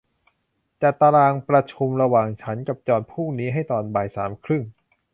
[0.81, 4.63] จัดตารางประชุมระหว่างฉันกับจอห์นพรุ่งนี้ให้ตอนบ่ายสามครึ่ง